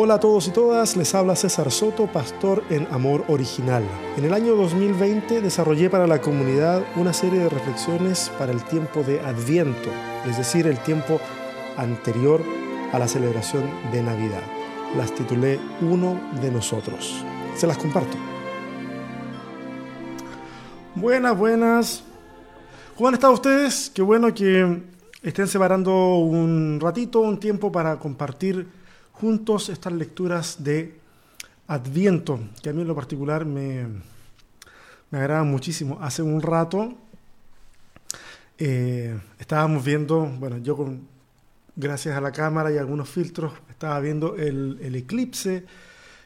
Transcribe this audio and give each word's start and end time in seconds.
Hola 0.00 0.14
a 0.14 0.20
todos 0.20 0.46
y 0.46 0.52
todas, 0.52 0.96
les 0.96 1.12
habla 1.16 1.34
César 1.34 1.72
Soto, 1.72 2.06
pastor 2.06 2.62
en 2.70 2.86
Amor 2.92 3.24
Original. 3.26 3.82
En 4.16 4.24
el 4.24 4.32
año 4.32 4.54
2020 4.54 5.40
desarrollé 5.40 5.90
para 5.90 6.06
la 6.06 6.20
comunidad 6.20 6.84
una 6.94 7.12
serie 7.12 7.40
de 7.40 7.48
reflexiones 7.48 8.30
para 8.38 8.52
el 8.52 8.62
tiempo 8.62 9.02
de 9.02 9.18
Adviento, 9.18 9.90
es 10.24 10.38
decir, 10.38 10.68
el 10.68 10.78
tiempo 10.84 11.18
anterior 11.76 12.44
a 12.92 13.00
la 13.00 13.08
celebración 13.08 13.64
de 13.90 14.04
Navidad. 14.04 14.44
Las 14.96 15.12
titulé 15.12 15.58
Uno 15.80 16.20
de 16.40 16.52
nosotros. 16.52 17.24
Se 17.56 17.66
las 17.66 17.76
comparto. 17.76 18.16
Buenas, 20.94 21.36
buenas. 21.36 22.04
¿Cómo 22.96 23.08
han 23.08 23.14
estado 23.14 23.32
ustedes? 23.32 23.90
Qué 23.92 24.02
bueno 24.02 24.32
que 24.32 24.80
estén 25.24 25.48
separando 25.48 26.18
un 26.18 26.78
ratito, 26.80 27.18
un 27.18 27.40
tiempo 27.40 27.72
para 27.72 27.98
compartir 27.98 28.77
juntos 29.20 29.68
estas 29.68 29.92
lecturas 29.92 30.62
de 30.62 30.94
Adviento, 31.66 32.40
que 32.62 32.70
a 32.70 32.72
mí 32.72 32.82
en 32.82 32.88
lo 32.88 32.94
particular 32.94 33.44
me, 33.44 33.86
me 35.10 35.18
agrada 35.18 35.42
muchísimo. 35.42 35.98
Hace 36.00 36.22
un 36.22 36.40
rato 36.40 36.94
eh, 38.58 39.18
estábamos 39.38 39.84
viendo, 39.84 40.24
bueno, 40.38 40.58
yo 40.58 40.76
con, 40.76 41.06
gracias 41.76 42.16
a 42.16 42.20
la 42.20 42.32
cámara 42.32 42.72
y 42.72 42.78
algunos 42.78 43.08
filtros, 43.08 43.52
estaba 43.68 44.00
viendo 44.00 44.36
el, 44.36 44.78
el 44.82 44.94
eclipse 44.94 45.64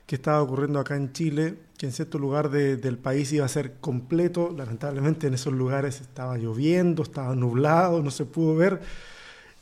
que 0.06 0.16
estaba 0.16 0.42
ocurriendo 0.42 0.78
acá 0.78 0.94
en 0.94 1.12
Chile, 1.12 1.56
que 1.78 1.86
en 1.86 1.92
cierto 1.92 2.18
lugar 2.18 2.50
de, 2.50 2.76
del 2.76 2.98
país 2.98 3.32
iba 3.32 3.46
a 3.46 3.48
ser 3.48 3.74
completo. 3.80 4.54
Lamentablemente 4.56 5.26
en 5.26 5.34
esos 5.34 5.52
lugares 5.52 6.00
estaba 6.00 6.36
lloviendo, 6.36 7.02
estaba 7.02 7.34
nublado, 7.34 8.02
no 8.02 8.10
se 8.10 8.26
pudo 8.26 8.54
ver. 8.54 8.80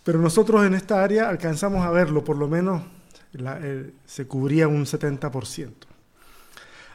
Pero 0.02 0.18
nosotros 0.18 0.66
en 0.66 0.74
esta 0.74 1.02
área 1.02 1.28
alcanzamos 1.28 1.86
a 1.86 1.90
verlo, 1.90 2.24
por 2.24 2.36
lo 2.36 2.48
menos 2.48 2.82
eh, 3.34 3.92
se 4.06 4.26
cubría 4.26 4.68
un 4.68 4.84
70%. 4.84 5.70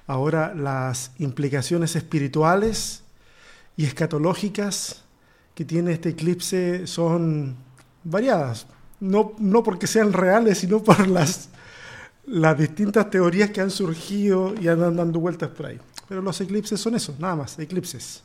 Ahora 0.08 0.53
las 0.53 1.11
implicaciones 1.17 1.95
espirituales 1.95 3.03
y 3.77 3.86
escatológicas 3.86 5.03
que 5.55 5.66
tiene 5.66 5.94
este 5.94 6.09
eclipse 6.09 6.86
son 6.86 7.55
variadas, 8.03 8.67
no, 9.00 9.33
no 9.39 9.64
porque 9.64 9.88
sean 9.88 10.14
reales, 10.14 10.59
sino 10.59 10.83
por 10.83 11.08
las, 11.08 11.50
las 12.25 12.58
distintas 12.58 13.09
teorías 13.09 13.49
que 13.52 13.61
han 13.61 13.72
surgido 13.72 14.53
y 14.59 14.67
andan 14.67 14.95
dando 14.95 15.20
vueltas 15.20 15.49
por 15.49 15.67
ahí. 15.67 15.80
Pero 16.08 16.22
los 16.22 16.39
eclipses 16.42 16.80
son 16.80 16.95
eso, 16.95 17.16
nada 17.20 17.36
más, 17.36 17.58
eclipses. 17.58 18.22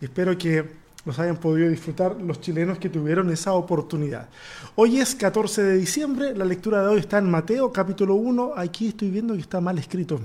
Espero 0.00 0.36
que 0.38 0.85
los 1.06 1.18
hayan 1.20 1.36
podido 1.36 1.70
disfrutar 1.70 2.20
los 2.20 2.40
chilenos 2.40 2.78
que 2.78 2.90
tuvieron 2.90 3.30
esa 3.30 3.52
oportunidad. 3.52 4.28
Hoy 4.74 4.98
es 4.98 5.14
14 5.14 5.62
de 5.62 5.78
diciembre, 5.78 6.36
la 6.36 6.44
lectura 6.44 6.82
de 6.82 6.88
hoy 6.88 6.98
está 6.98 7.18
en 7.18 7.30
Mateo 7.30 7.72
capítulo 7.72 8.16
1, 8.16 8.54
aquí 8.56 8.88
estoy 8.88 9.10
viendo 9.10 9.32
que 9.34 9.40
está 9.40 9.60
mal 9.60 9.78
escrito. 9.78 10.20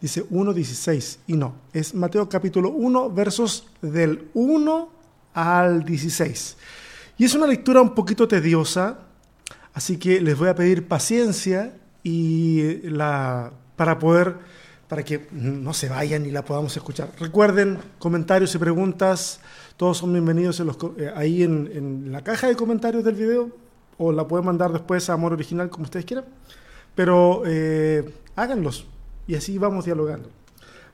Dice 0.00 0.28
1.16 0.28 1.18
y 1.26 1.32
no, 1.32 1.54
es 1.72 1.94
Mateo 1.94 2.28
capítulo 2.28 2.70
1 2.70 3.10
versos 3.10 3.66
del 3.80 4.28
1 4.34 4.88
al 5.32 5.82
16. 5.82 6.56
Y 7.16 7.24
es 7.24 7.34
una 7.34 7.46
lectura 7.46 7.80
un 7.80 7.94
poquito 7.94 8.28
tediosa, 8.28 8.98
así 9.72 9.96
que 9.96 10.20
les 10.20 10.38
voy 10.38 10.50
a 10.50 10.54
pedir 10.54 10.86
paciencia 10.86 11.74
y 12.02 12.82
la, 12.82 13.50
para 13.76 13.98
poder 13.98 14.36
para 14.88 15.04
que 15.04 15.28
no 15.32 15.74
se 15.74 15.88
vayan 15.88 16.24
y 16.24 16.30
la 16.30 16.44
podamos 16.44 16.74
escuchar. 16.76 17.10
Recuerden, 17.18 17.78
comentarios 17.98 18.54
y 18.54 18.58
preguntas, 18.58 19.40
todos 19.76 19.98
son 19.98 20.12
bienvenidos 20.12 20.60
eh, 20.96 21.12
ahí 21.14 21.42
en, 21.42 22.10
la 22.10 22.24
caja 22.24 22.48
de 22.48 22.56
comentarios 22.56 23.04
del 23.04 23.14
video, 23.14 23.50
o 23.98 24.12
la 24.12 24.26
pueden 24.26 24.46
mandar 24.46 24.72
después 24.72 25.08
a 25.10 25.12
Amor 25.12 25.34
Original, 25.34 25.68
como 25.68 25.84
ustedes 25.84 26.06
quieran, 26.06 26.24
pero 26.94 27.42
eh, 27.46 28.14
háganlos 28.34 28.86
y 29.26 29.34
así 29.34 29.58
vamos 29.58 29.84
dialogando. 29.84 30.30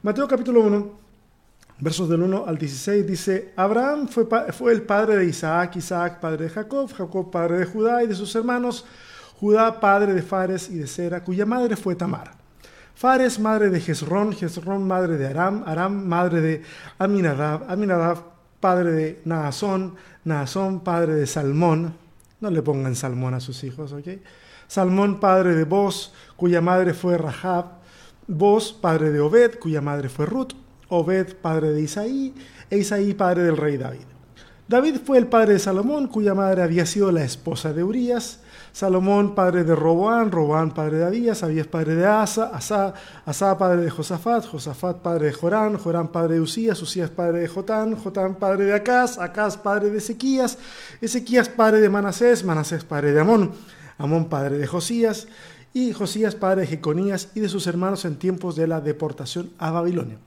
Mateo 0.03 0.27
capítulo 0.27 0.61
1, 0.63 0.91
versos 1.79 2.09
del 2.09 2.23
1 2.23 2.45
al 2.49 2.59
16 2.59 3.07
dice, 3.07 3.53
Abraham 3.55 4.09
fue, 4.09 4.27
fue 4.53 4.73
el 4.73 4.83
padre 4.83 5.17
de 5.19 5.27
Isaac, 5.27 5.77
Isaac 5.77 6.19
padre 6.19 6.45
de 6.45 6.51
Jacob, 6.51 6.93
Jacob 6.93 7.31
padre 7.31 7.59
de 7.59 7.67
Judá 7.67 8.03
y 8.03 8.09
de 8.09 8.15
sus 8.15 8.35
hermanos, 8.35 8.85
Judá 9.39 9.79
padre 9.79 10.15
de 10.15 10.23
Fares 10.23 10.69
y 10.69 10.79
de 10.79 10.87
Sera, 10.89 11.23
cuya 11.23 11.47
madre 11.47 11.77
fue 11.77 11.95
Tamar. 11.95 12.44
Fares, 12.95 13.39
madre 13.39 13.71
de 13.71 13.81
Jezrón, 13.81 14.33
Jezrón, 14.33 14.87
madre 14.87 15.17
de 15.17 15.27
Aram, 15.27 15.65
Aram, 15.67 16.07
madre 16.07 16.41
de 16.41 16.63
Aminadab, 16.99 17.69
Aminadab, 17.69 18.19
padre 18.61 18.93
de 18.93 19.21
Naasón, 19.25 19.97
Naasón, 20.25 20.81
padre 20.81 21.15
de 21.15 21.27
Salmón, 21.27 21.95
no 22.41 22.51
le 22.51 22.63
pongan 22.63 22.95
Salmón 22.95 23.35
a 23.35 23.41
sus 23.41 23.65
hijos, 23.65 23.93
¿ok? 23.93 24.09
Salmón, 24.69 25.21
padre 25.21 25.55
de 25.55 25.65
Boz, 25.65 26.13
cuya 26.37 26.61
madre 26.61 26.95
fue 26.95 27.19
Rahab, 27.19 27.67
Boz, 28.27 28.73
padre 28.73 29.11
de 29.11 29.21
Obed, 29.21 29.59
cuya 29.59 29.81
madre 29.81 30.09
fue 30.09 30.27
Ruth, 30.27 30.53
Obed, 30.89 31.35
padre 31.37 31.73
de 31.73 31.83
Isaí, 31.83 32.35
e 32.71 32.79
Isaí, 32.79 33.13
padre 33.15 33.43
del 33.43 33.57
rey 33.57 33.77
David. 33.77 34.07
David 34.69 34.97
fue 35.05 35.19
el 35.19 35.27
padre 35.27 35.55
de 35.55 35.59
Salomón, 35.59 36.07
cuya 36.07 36.35
madre 36.35 36.63
había 36.63 36.87
sido 36.87 37.13
la 37.13 37.25
esposa 37.25 37.73
de 37.73 37.85
Urías, 37.85 38.41
Salomón, 38.75 39.37
padre 39.37 39.63
de 39.63 39.77
Roboán, 39.77 40.33
Roboán, 40.33 40.75
padre 40.75 40.99
de 40.99 41.05
Abías, 41.05 41.45
Abías, 41.45 41.69
padre 41.69 41.95
de 41.95 42.07
Asa, 42.07 42.51
Asa, 42.53 43.57
padre 43.57 43.83
de 43.83 43.89
Josafat, 43.89 44.45
Josafat, 44.45 44.97
padre 44.97 45.27
de 45.27 45.33
Jorán, 45.33 45.79
Jorán, 45.79 46.09
padre 46.09 46.35
de 46.35 46.41
Usías, 46.41 46.83
Usías, 46.83 47.09
padre 47.09 47.39
de 47.39 47.47
Jotán, 47.47 47.95
Jotán, 47.95 48.35
padre 48.35 48.65
de 48.65 48.75
Acaz, 48.75 49.19
Acaz, 49.19 49.57
padre 49.57 49.91
de 49.91 49.99
Ezequías, 49.99 50.59
Ezequías, 51.01 51.49
padre 51.49 51.81
de 51.81 51.89
Manasés, 51.89 52.43
Manasés, 52.43 52.83
padre 52.83 53.13
de 53.13 53.21
Amón, 53.21 53.53
Amón, 53.97 54.25
padre 54.29 54.59
de 54.59 54.67
Josías, 54.67 55.29
y 55.73 55.93
Josías, 55.93 56.35
padre 56.35 56.63
de 56.63 56.67
Jeconías 56.67 57.29
y 57.37 57.41
de 57.41 57.49
sus 57.49 57.69
hermanos 57.69 58.05
en 58.05 58.17
tiempos 58.17 58.57
de 58.57 58.67
la 58.67 58.81
deportación 58.81 59.53
a 59.59 59.71
Babilonia. 59.71 60.19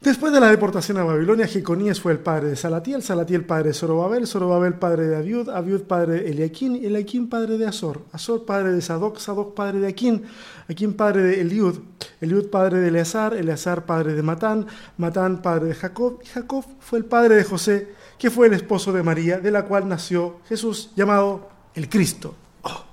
Después 0.00 0.32
de 0.32 0.40
la 0.40 0.50
deportación 0.50 0.96
a 0.96 1.04
Babilonia, 1.04 1.46
Jeconías 1.46 2.00
fue 2.00 2.12
el 2.12 2.20
padre 2.20 2.48
de 2.48 2.56
Salatiel, 2.56 3.02
Salatiel 3.02 3.44
padre 3.44 3.68
de 3.68 3.74
Zorobabel, 3.74 4.26
Zorobabel 4.26 4.72
padre 4.76 5.08
de 5.08 5.16
Abiud, 5.16 5.50
Abiud 5.50 5.82
padre 5.82 6.22
de 6.22 6.30
Eliaquín, 6.30 6.76
Eliaquín 6.76 7.28
padre 7.28 7.58
de 7.58 7.66
Azor, 7.66 8.00
Azor 8.10 8.46
padre 8.46 8.72
de 8.72 8.80
Sadoc, 8.80 9.18
Sadoc 9.18 9.52
padre 9.54 9.80
de 9.80 9.88
Aquín, 9.88 10.24
Aquín 10.70 10.94
padre 10.94 11.22
de 11.24 11.42
Eliud, 11.42 11.80
Eliud 12.22 12.48
padre 12.48 12.78
de 12.78 12.88
Eleazar, 12.88 13.34
Eleazar 13.34 13.84
padre 13.84 14.14
de 14.14 14.22
Matán, 14.22 14.66
Matán 14.96 15.42
padre 15.42 15.66
de 15.66 15.74
Jacob, 15.74 16.20
y 16.24 16.28
Jacob 16.28 16.64
fue 16.80 16.98
el 16.98 17.04
padre 17.04 17.34
de 17.34 17.44
José, 17.44 17.88
que 18.18 18.30
fue 18.30 18.46
el 18.46 18.54
esposo 18.54 18.94
de 18.94 19.02
María, 19.02 19.38
de 19.38 19.50
la 19.50 19.66
cual 19.66 19.86
nació 19.86 20.38
Jesús 20.48 20.92
llamado 20.96 21.50
el 21.74 21.90
Cristo. 21.90 22.34
Oh. 22.62 22.84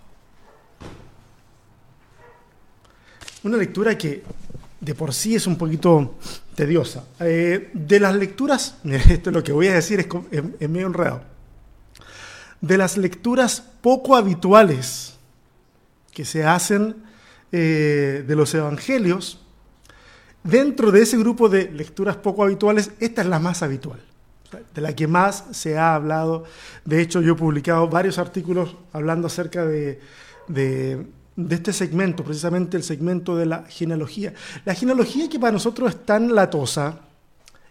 Una 3.43 3.55
lectura 3.55 3.97
que 3.97 4.25
de 4.79 4.93
por 4.93 5.13
sí 5.13 5.35
es 5.35 5.47
un 5.47 5.57
poquito 5.57 6.15
tediosa. 6.55 7.05
Eh, 7.19 7.71
de 7.73 7.99
las 7.99 8.15
lecturas, 8.15 8.77
esto 8.83 9.29
es 9.29 9.33
lo 9.35 9.43
que 9.43 9.51
voy 9.51 9.67
a 9.67 9.75
decir, 9.75 9.99
es, 9.99 10.07
es, 10.59 10.69
medio 10.69 10.87
enredado. 10.87 11.23
De 12.61 12.77
las 12.77 12.97
lecturas 12.97 13.61
poco 13.81 14.15
habituales 14.15 15.15
que 16.11 16.25
se 16.25 16.43
hacen 16.43 16.95
eh, 17.51 18.23
de 18.27 18.35
los 18.35 18.53
evangelios, 18.53 19.39
dentro 20.43 20.91
de 20.91 21.03
ese 21.03 21.17
grupo 21.17 21.49
de 21.49 21.71
lecturas 21.71 22.15
poco 22.15 22.43
habituales, 22.43 22.91
esta 22.99 23.21
es 23.21 23.27
la 23.27 23.39
más 23.39 23.61
habitual, 23.61 23.99
de 24.73 24.81
la 24.81 24.95
que 24.95 25.07
más 25.07 25.45
se 25.51 25.77
ha 25.77 25.93
hablado. 25.93 26.45
De 26.85 27.01
hecho, 27.01 27.21
yo 27.21 27.33
he 27.33 27.35
publicado 27.35 27.87
varios 27.87 28.17
artículos 28.17 28.75
hablando 28.93 29.27
acerca 29.27 29.65
de 29.65 29.99
de 31.37 31.55
este 31.55 31.71
segmento, 31.71 32.23
precisamente 32.23 32.77
el 32.77 32.83
segmento 32.83 33.35
de 33.35 33.45
la 33.45 33.63
genealogía. 33.69 34.33
La 34.65 34.73
genealogía 34.73 35.29
que 35.29 35.39
para 35.39 35.53
nosotros 35.53 35.91
es 35.91 36.05
tan 36.05 36.33
latosa 36.33 36.99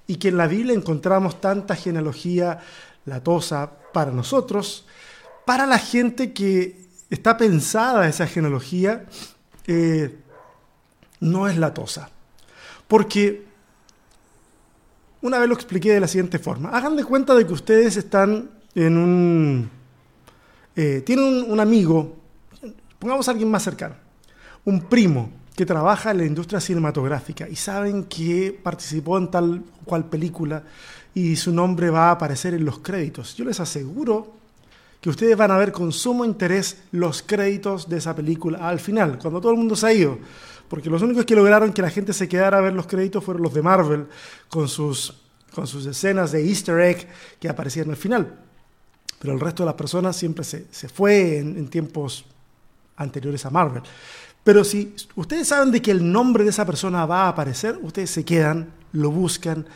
y 0.06 0.16
que 0.16 0.28
en 0.28 0.37
la 0.37 0.47
Biblia 0.47 0.72
encontramos 0.72 1.41
tanta 1.41 1.75
genealogía 1.75 2.60
latosa 3.05 3.71
para 3.93 4.12
nosotros, 4.12 4.87
para 5.44 5.66
la 5.66 5.78
gente 5.78 6.32
que 6.32 6.87
está 7.10 7.37
pensada 7.37 8.09
esa 8.09 8.29
genealogía, 8.29 9.05
eh, 9.67 10.17
no 11.19 11.49
es 11.49 11.58
latosa. 11.58 12.08
Porque 12.87 13.46
una 15.23 15.40
vez 15.40 15.49
lo 15.49 15.55
expliqué 15.55 15.93
de 15.93 16.00
la 16.00 16.08
siguiente 16.08 16.38
forma. 16.38 16.69
Hagan 16.69 16.94
de 16.94 17.05
cuenta 17.05 17.35
de 17.35 17.44
que 17.44 17.52
ustedes 17.52 17.96
están 17.96 18.49
en 18.76 18.96
un... 18.96 19.70
Eh, 20.76 21.02
tienen 21.05 21.50
un 21.50 21.58
amigo 21.58 22.25
Pongamos 23.06 23.29
a 23.29 23.31
alguien 23.31 23.49
más 23.53 23.62
cercano, 23.62 23.94
un 24.64 24.81
primo 24.81 25.31
que 25.55 25.64
trabaja 25.64 26.11
en 26.11 26.19
la 26.19 26.25
industria 26.25 26.58
cinematográfica 26.58 27.49
y 27.49 27.55
saben 27.55 28.03
que 28.03 28.58
participó 28.61 29.17
en 29.17 29.31
tal 29.31 29.62
cual 29.85 30.06
película 30.06 30.64
y 31.14 31.37
su 31.37 31.53
nombre 31.53 31.88
va 31.88 32.08
a 32.08 32.11
aparecer 32.11 32.55
en 32.55 32.64
los 32.64 32.81
créditos. 32.81 33.37
Yo 33.37 33.44
les 33.44 33.61
aseguro 33.61 34.35
que 35.00 35.08
ustedes 35.08 35.37
van 35.37 35.53
a 35.53 35.56
ver 35.56 35.70
con 35.70 35.93
sumo 35.93 36.25
interés 36.25 36.82
los 36.91 37.23
créditos 37.23 37.88
de 37.88 37.99
esa 37.99 38.12
película 38.17 38.69
al 38.69 38.81
final, 38.81 39.20
cuando 39.20 39.41
todo 39.41 39.52
el 39.52 39.59
mundo 39.59 39.76
se 39.76 39.87
ha 39.87 39.93
ido. 39.93 40.19
Porque 40.69 40.91
los 40.91 41.00
únicos 41.00 41.25
que 41.25 41.37
lograron 41.37 41.73
que 41.73 41.82
la 41.82 41.91
gente 41.91 42.12
se 42.12 42.29
quedara 42.29 42.59
a 42.59 42.61
ver 42.61 42.73
los 42.73 42.88
créditos 42.88 43.23
fueron 43.23 43.44
los 43.44 43.55
de 43.55 43.62
Marvel, 43.62 44.06
con 44.49 44.67
sus, 44.67 45.14
con 45.55 45.69
sus 45.69 45.87
escenas 45.87 46.32
de 46.32 46.44
easter 46.44 46.81
egg 46.81 47.06
que 47.38 47.49
aparecían 47.49 47.88
al 47.88 47.97
final. 47.97 48.37
Pero 49.20 49.32
el 49.32 49.38
resto 49.38 49.62
de 49.62 49.67
las 49.67 49.76
personas 49.76 50.17
siempre 50.17 50.43
se, 50.43 50.67
fue 50.88 51.38
en 51.38 51.69
tiempos 51.69 52.25
anteriores 52.96 53.44
a 53.46 53.50
Marvel. 53.50 53.82
Pero 54.44 54.62
si 54.62 54.94
ustedes 55.16 55.48
saben 55.48 55.72
de 55.72 55.82
que 55.82 55.90
el 55.90 56.10
nombre 56.10 56.44
de 56.44 56.50
esa 56.50 56.64
persona 56.64 57.04
va 57.04 57.25
a 57.25 57.28
aparecer, 57.31 57.78
ustedes 57.82 58.10
se 58.10 58.25
quedan, 58.25 58.70
lo 58.93 59.10
buscan 59.10 59.66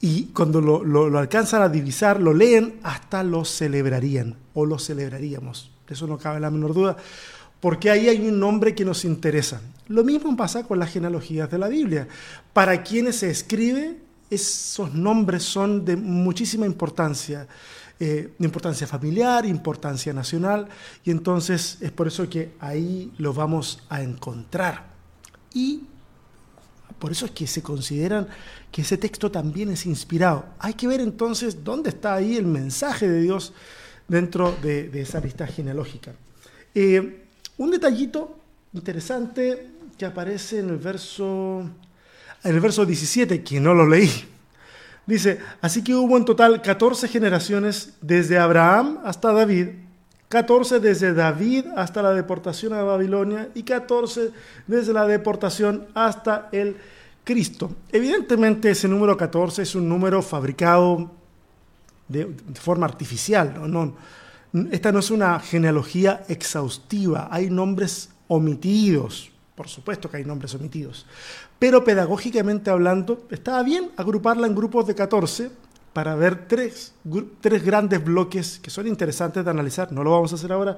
y 0.00 0.26
cuando 0.26 0.60
lo, 0.60 1.18
alcanzan 1.18 1.62
a 1.62 1.68
divisar, 1.68 2.20
lo 2.20 2.32
leen, 2.32 2.78
hasta 2.82 3.22
lo 3.22 3.44
celebrarían 3.44 4.36
o 4.54 4.64
lo 4.64 4.78
celebraríamos. 4.78 5.70
Eso 5.88 6.06
no 6.06 6.18
cabe 6.18 6.38
la 6.40 6.50
menor 6.50 6.74
duda, 6.74 6.96
porque 7.60 7.90
ahí 7.90 8.08
hay 8.08 8.28
un 8.28 8.38
nombre 8.38 8.74
que 8.74 8.84
nos 8.84 9.04
interesa. 9.04 9.60
Lo 9.88 10.04
mismo 10.04 10.36
pasa 10.36 10.64
con 10.64 10.78
las 10.78 10.92
genealogías 10.92 11.50
de 11.50 11.58
la 11.58 11.68
Biblia. 11.68 12.06
Para 12.52 12.82
quienes 12.82 13.16
se 13.16 13.30
escribe, 13.30 13.96
esos 14.30 14.94
nombres 14.94 15.42
son 15.42 15.84
de 15.84 15.96
muchísima 15.96 16.66
importancia. 16.66 17.48
Eh, 18.00 18.34
importancia 18.38 18.86
familiar, 18.86 19.44
importancia 19.44 20.12
nacional, 20.12 20.68
y 21.02 21.10
entonces 21.10 21.78
es 21.80 21.90
por 21.90 22.06
eso 22.06 22.28
que 22.28 22.52
ahí 22.60 23.12
lo 23.18 23.32
vamos 23.32 23.82
a 23.88 24.02
encontrar. 24.02 24.86
Y 25.52 25.82
por 26.98 27.10
eso 27.10 27.26
es 27.26 27.32
que 27.32 27.48
se 27.48 27.60
consideran 27.60 28.28
que 28.70 28.82
ese 28.82 28.98
texto 28.98 29.32
también 29.32 29.70
es 29.70 29.84
inspirado. 29.84 30.46
Hay 30.60 30.74
que 30.74 30.86
ver 30.86 31.00
entonces 31.00 31.64
dónde 31.64 31.90
está 31.90 32.14
ahí 32.14 32.36
el 32.36 32.46
mensaje 32.46 33.08
de 33.08 33.20
Dios 33.20 33.52
dentro 34.06 34.56
de, 34.62 34.90
esa 35.00 35.18
lista 35.20 35.46
genealógica. 35.46 36.14
Eh, 36.74 37.24
un 37.56 37.70
detallito 37.70 38.38
interesante 38.74 39.70
que 39.98 40.06
aparece 40.06 40.60
en 40.60 40.70
el 40.70 40.76
verso, 40.76 41.68
en 42.44 42.54
el 42.54 42.60
verso 42.60 42.86
17, 42.86 43.42
que 43.42 43.58
no 43.58 43.74
lo 43.74 43.88
leí. 43.88 44.37
Dice, 45.08 45.38
así 45.62 45.82
que 45.82 45.94
hubo 45.94 46.18
en 46.18 46.26
total 46.26 46.60
14 46.60 47.08
generaciones 47.08 47.94
desde 48.02 48.38
Abraham 48.38 48.98
hasta 49.04 49.32
David, 49.32 49.68
14 50.28 50.80
desde 50.80 51.14
David 51.14 51.64
hasta 51.76 52.02
la 52.02 52.12
deportación 52.12 52.74
a 52.74 52.82
Babilonia 52.82 53.48
y 53.54 53.62
14 53.62 54.32
desde 54.66 54.92
la 54.92 55.06
deportación 55.06 55.86
hasta 55.94 56.50
el 56.52 56.76
Cristo. 57.24 57.74
Evidentemente 57.90 58.68
ese 58.68 58.86
número 58.86 59.16
14 59.16 59.62
es 59.62 59.74
un 59.74 59.88
número 59.88 60.20
fabricado 60.20 61.10
de, 62.06 62.30
forma 62.60 62.84
artificial. 62.84 63.54
¿no? 63.66 63.96
esta 64.70 64.92
no 64.92 64.98
es 64.98 65.10
una 65.10 65.40
genealogía 65.40 66.22
exhaustiva, 66.28 67.28
hay 67.30 67.48
nombres 67.48 68.10
omitidos, 68.28 69.30
por 69.58 69.66
supuesto 69.66 70.08
que 70.08 70.18
hay 70.18 70.24
nombres 70.24 70.54
omitidos, 70.54 71.04
pero 71.58 71.82
pedagógicamente 71.82 72.70
hablando, 72.70 73.26
estaba 73.28 73.64
bien 73.64 73.90
agruparla 73.96 74.46
en 74.46 74.54
grupos 74.54 74.86
de 74.86 74.94
14 74.94 75.50
para 75.92 76.14
ver 76.14 76.46
tres, 76.46 76.94
tres 77.40 77.64
grandes 77.64 78.04
bloques 78.04 78.60
que 78.60 78.70
son 78.70 78.86
interesantes 78.86 79.44
de 79.44 79.50
analizar, 79.50 79.90
no 79.90 80.04
lo 80.04 80.12
vamos 80.12 80.30
a 80.30 80.36
hacer 80.36 80.52
ahora, 80.52 80.76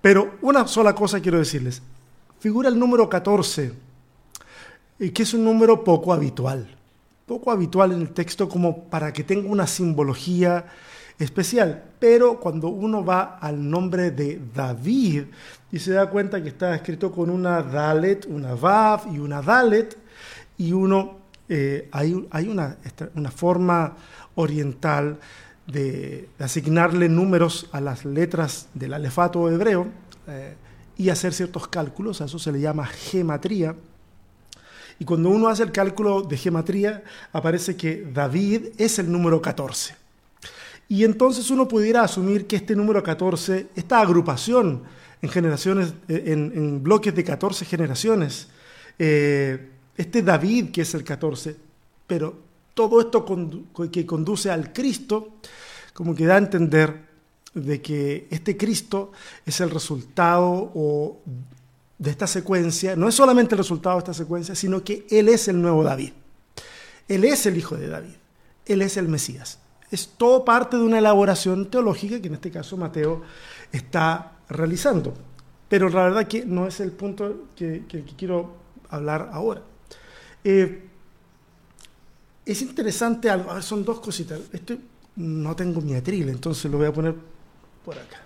pero 0.00 0.38
una 0.40 0.66
sola 0.66 0.94
cosa 0.94 1.20
quiero 1.20 1.38
decirles, 1.38 1.82
figura 2.40 2.70
el 2.70 2.78
número 2.78 3.10
14, 3.10 3.74
eh, 5.00 5.12
que 5.12 5.22
es 5.22 5.34
un 5.34 5.44
número 5.44 5.84
poco 5.84 6.14
habitual, 6.14 6.66
poco 7.26 7.50
habitual 7.50 7.92
en 7.92 8.00
el 8.00 8.14
texto 8.14 8.48
como 8.48 8.84
para 8.84 9.12
que 9.12 9.22
tenga 9.22 9.50
una 9.50 9.66
simbología 9.66 10.64
especial. 11.18 11.84
Pero 11.98 12.40
cuando 12.40 12.68
uno 12.68 13.04
va 13.04 13.38
al 13.40 13.68
nombre 13.68 14.10
de 14.10 14.40
David 14.54 15.24
y 15.70 15.78
se 15.78 15.92
da 15.92 16.08
cuenta 16.10 16.42
que 16.42 16.48
está 16.48 16.74
escrito 16.74 17.10
con 17.12 17.30
una 17.30 17.62
Dalet, 17.62 18.26
una 18.26 18.54
Vav 18.54 19.12
y 19.12 19.18
una 19.18 19.42
Dalet, 19.42 19.96
y 20.56 20.72
uno, 20.72 21.18
eh, 21.48 21.88
hay, 21.92 22.26
hay 22.30 22.48
una, 22.48 22.76
una, 23.14 23.30
forma 23.30 23.94
oriental 24.36 25.18
de, 25.66 26.28
asignarle 26.38 27.08
números 27.08 27.68
a 27.72 27.80
las 27.80 28.04
letras 28.04 28.68
del 28.74 28.94
alefato 28.94 29.50
hebreo 29.50 29.88
eh, 30.28 30.54
y 30.96 31.08
hacer 31.08 31.32
ciertos 31.32 31.66
cálculos, 31.66 32.20
a 32.20 32.26
eso 32.26 32.38
se 32.38 32.52
le 32.52 32.60
llama 32.60 32.86
gematría. 32.86 33.74
Y 35.00 35.04
cuando 35.04 35.28
uno 35.30 35.48
hace 35.48 35.64
el 35.64 35.72
cálculo 35.72 36.22
de 36.22 36.36
gematría, 36.36 37.02
aparece 37.32 37.76
que 37.76 38.08
David 38.12 38.68
es 38.78 39.00
el 39.00 39.10
número 39.10 39.42
14. 39.42 40.03
Y 40.88 41.04
entonces 41.04 41.50
uno 41.50 41.66
pudiera 41.66 42.02
asumir 42.02 42.46
que 42.46 42.56
este 42.56 42.76
número 42.76 43.02
14, 43.02 43.68
esta 43.74 44.00
agrupación 44.00 44.82
en 45.22 45.28
generaciones, 45.28 45.94
eh, 46.08 46.24
en, 46.26 46.82
bloques 46.82 47.14
de 47.14 47.24
14 47.24 47.64
generaciones, 47.64 48.48
eh, 48.98 49.70
este 49.96 50.22
David 50.22 50.70
que 50.70 50.82
es 50.82 50.94
el 50.94 51.02
14, 51.02 51.56
pero 52.06 52.36
todo 52.74 53.00
esto 53.00 53.24
que 53.90 54.04
conduce 54.04 54.50
al 54.50 54.72
Cristo, 54.72 55.34
como 55.94 56.14
que 56.14 56.26
da 56.26 56.34
a 56.34 56.38
entender 56.38 57.14
de 57.54 57.80
que 57.80 58.26
este 58.30 58.56
Cristo 58.56 59.12
es 59.46 59.60
el 59.60 59.70
resultado 59.70 60.72
o 60.74 61.20
de 61.96 62.10
esta 62.10 62.26
secuencia, 62.26 62.96
no 62.96 63.08
es 63.08 63.14
solamente 63.14 63.54
el 63.54 63.58
resultado 63.58 63.96
de 63.96 64.00
esta 64.00 64.14
secuencia, 64.14 64.54
sino 64.54 64.84
que 64.84 65.06
Él 65.08 65.28
es 65.28 65.48
el 65.48 65.62
nuevo 65.62 65.84
David. 65.84 66.12
Él 67.08 67.24
es 67.24 67.46
el 67.46 67.56
hijo 67.56 67.76
de 67.76 67.88
David. 67.88 68.14
Él 68.66 68.82
es 68.82 68.96
el 68.96 69.08
Mesías 69.08 69.58
es 69.94 70.08
todo 70.18 70.44
parte 70.44 70.76
de 70.76 70.82
una 70.82 70.98
elaboración 70.98 71.70
teológica 71.70 72.20
que 72.20 72.26
en 72.26 72.34
este 72.34 72.50
caso 72.50 72.76
Mateo 72.76 73.22
está 73.70 74.32
realizando. 74.48 75.14
Pero 75.68 75.88
la 75.88 76.02
verdad 76.04 76.26
que 76.26 76.44
no 76.44 76.66
es 76.66 76.80
el 76.80 76.90
punto 76.90 77.46
que, 77.54 77.84
quiero 78.16 78.56
hablar 78.88 79.30
ahora. 79.32 79.62
Eh, 80.42 80.88
es 82.44 82.62
interesante 82.62 83.30
algo, 83.30 83.62
son 83.62 83.84
dos 83.84 84.00
cositas. 84.00 84.40
Esto 84.52 84.76
no 85.16 85.54
tengo 85.54 85.80
mi 85.80 85.94
atril, 85.94 86.28
entonces 86.28 86.70
lo 86.70 86.78
voy 86.78 86.88
a 86.88 86.92
poner 86.92 87.14
por 87.84 87.96
acá. 87.96 88.20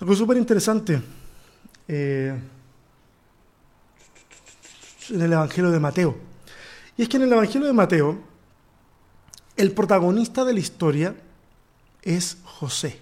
Algo 0.00 0.14
súper 0.14 0.36
interesante 0.36 1.02
eh, 1.88 2.40
en 5.10 5.20
el 5.20 5.32
Evangelio 5.32 5.70
de 5.72 5.80
Mateo. 5.80 6.16
Y 6.96 7.02
es 7.02 7.08
que 7.08 7.16
en 7.16 7.24
el 7.24 7.32
Evangelio 7.32 7.66
de 7.66 7.72
Mateo 7.72 8.31
el 9.56 9.72
protagonista 9.72 10.44
de 10.44 10.54
la 10.54 10.60
historia 10.60 11.14
es 12.02 12.38
José. 12.44 12.98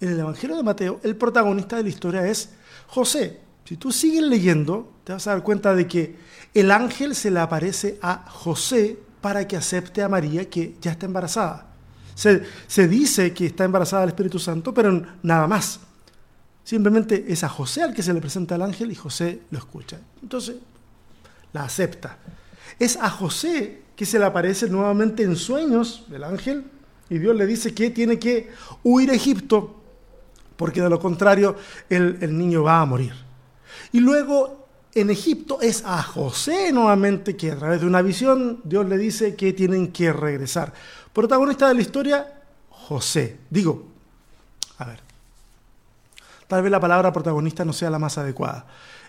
En 0.00 0.10
el 0.10 0.20
Evangelio 0.20 0.56
de 0.56 0.62
Mateo, 0.62 1.00
el 1.02 1.16
protagonista 1.16 1.76
de 1.76 1.84
la 1.84 1.88
historia 1.88 2.26
es 2.26 2.50
José. 2.88 3.40
Si 3.64 3.76
tú 3.76 3.92
sigues 3.92 4.22
leyendo, 4.22 4.92
te 5.04 5.12
vas 5.12 5.26
a 5.26 5.30
dar 5.30 5.42
cuenta 5.42 5.74
de 5.74 5.86
que 5.86 6.16
el 6.52 6.70
ángel 6.70 7.14
se 7.14 7.30
le 7.30 7.40
aparece 7.40 7.98
a 8.02 8.24
José 8.28 8.98
para 9.20 9.46
que 9.46 9.56
acepte 9.56 10.02
a 10.02 10.08
María 10.08 10.50
que 10.50 10.74
ya 10.80 10.90
está 10.90 11.06
embarazada. 11.06 11.68
Se, 12.14 12.88
dice 12.88 13.32
que 13.32 13.46
está 13.46 13.64
embarazada 13.64 14.02
del 14.02 14.10
Espíritu 14.10 14.38
Santo, 14.38 14.74
pero 14.74 15.02
nada 15.22 15.46
más. 15.46 15.80
Simplemente 16.64 17.24
es 17.28 17.42
a 17.42 17.48
José 17.48 17.82
al 17.82 17.94
que 17.94 18.02
se 18.02 18.12
le 18.12 18.20
presenta 18.20 18.54
el 18.54 18.62
ángel 18.62 18.92
y 18.92 18.94
José 18.94 19.42
lo 19.50 19.58
escucha. 19.58 19.98
Entonces, 20.22 20.56
la 21.52 21.64
acepta. 21.64 22.18
Es 22.78 22.96
a 22.96 23.10
José 23.10 23.82
que 23.96 24.06
se 24.06 24.18
le 24.18 24.24
aparece 24.24 24.68
nuevamente 24.68 25.22
en 25.22 25.36
sueños 25.36 26.04
el 26.12 26.24
ángel 26.24 26.64
y 27.10 27.18
Dios 27.18 27.36
le 27.36 27.46
dice 27.46 27.74
que 27.74 27.90
tiene 27.90 28.18
que 28.18 28.50
huir 28.82 29.10
a 29.10 29.14
Egipto 29.14 29.82
porque 30.56 30.80
de 30.80 30.90
lo 30.90 30.98
contrario 30.98 31.56
el, 31.88 32.18
el 32.20 32.36
niño 32.36 32.62
va 32.62 32.80
a 32.80 32.86
morir. 32.86 33.12
Y 33.92 34.00
luego 34.00 34.66
en 34.94 35.10
Egipto 35.10 35.60
es 35.60 35.84
a 35.84 36.02
José 36.02 36.72
nuevamente 36.72 37.36
que 37.36 37.50
a 37.50 37.58
través 37.58 37.80
de 37.80 37.86
una 37.86 38.02
visión 38.02 38.60
Dios 38.64 38.86
le 38.86 38.98
dice 38.98 39.34
que 39.34 39.52
tienen 39.52 39.92
que 39.92 40.12
regresar. 40.12 40.72
Protagonista 41.12 41.68
de 41.68 41.74
la 41.74 41.80
historia, 41.80 42.42
José. 42.68 43.38
Digo, 43.50 43.86
a 44.78 44.84
ver, 44.84 45.00
tal 46.46 46.62
vez 46.62 46.70
la 46.70 46.80
palabra 46.80 47.12
protagonista 47.12 47.64
no 47.64 47.72
sea 47.72 47.90
la 47.90 47.98
más 47.98 48.18
adecuada. 48.18 48.66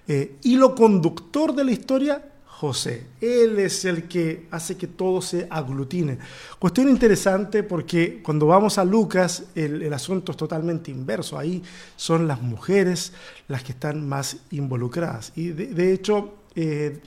Eh, 0.07 0.37
hilo 0.43 0.75
conductor 0.75 1.53
de 1.53 1.63
la 1.63 1.71
historia, 1.71 2.23
José. 2.63 3.07
Él 3.19 3.59
es 3.59 3.83
el 3.83 4.07
que 4.07 4.47
hace 4.49 4.77
que 4.77 4.87
todo 4.87 5.21
se 5.21 5.47
aglutine. 5.49 6.17
Cuestión 6.59 6.87
interesante 6.87 7.61
porque 7.61 8.23
cuando 8.23 8.47
vamos 8.47 8.77
a 8.77 8.85
Lucas 8.85 9.47
el, 9.53 9.91
asunto 9.91 10.31
es 10.31 10.37
totalmente 10.37 10.89
inverso. 10.89 11.37
Ahí 11.37 11.61
son 11.97 12.25
las 12.25 12.41
mujeres 12.41 13.11
las 13.49 13.63
que 13.63 13.73
están 13.73 14.07
más 14.07 14.37
involucradas. 14.51 15.33
Y 15.35 15.49
de, 15.49 15.91
hecho, 15.91 16.35
eh, 16.55 17.01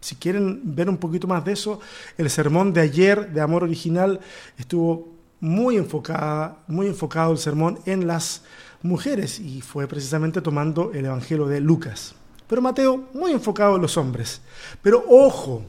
si 0.00 0.16
quieren 0.16 0.60
ver 0.64 0.88
un 0.88 0.96
poquito 0.96 1.28
más 1.28 1.44
de 1.44 1.52
eso, 1.52 1.78
el 2.18 2.28
sermón 2.28 2.72
de 2.72 2.80
ayer 2.80 3.32
de 3.32 3.40
Amor 3.40 3.62
Original 3.62 4.18
estuvo 4.58 5.08
muy 5.38 5.76
enfocada, 5.76 6.64
muy 6.66 6.88
enfocado 6.88 7.30
el 7.30 7.38
sermón 7.38 7.78
en 7.86 8.08
las 8.08 8.42
mujeres 8.82 9.38
y 9.38 9.60
fue 9.60 9.86
precisamente 9.86 10.40
tomando 10.40 10.90
el 10.92 11.04
Evangelio 11.04 11.46
de 11.46 11.60
Lucas. 11.60 12.16
Pero 12.46 12.62
Mateo, 12.62 13.08
muy 13.14 13.32
enfocado 13.32 13.76
en 13.76 13.82
los 13.82 13.96
hombres. 13.96 14.40
Pero 14.82 15.04
ojo, 15.08 15.62